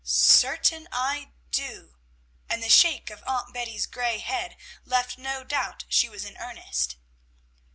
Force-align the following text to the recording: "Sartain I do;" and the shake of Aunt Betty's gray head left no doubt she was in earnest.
"Sartain 0.03 0.87
I 0.91 1.29
do;" 1.51 1.97
and 2.49 2.63
the 2.63 2.69
shake 2.71 3.11
of 3.11 3.23
Aunt 3.27 3.53
Betty's 3.53 3.85
gray 3.85 4.17
head 4.17 4.57
left 4.83 5.19
no 5.19 5.43
doubt 5.43 5.85
she 5.89 6.09
was 6.09 6.25
in 6.25 6.37
earnest. 6.37 6.95